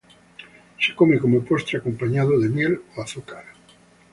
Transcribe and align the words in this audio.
Se 0.83 0.91
come 0.99 1.19
como 1.23 1.45
postre 1.49 1.77
acompañado 1.77 2.33
de 2.41 2.49
miel 2.55 2.73
o 2.95 3.03
azúcar. 3.05 3.45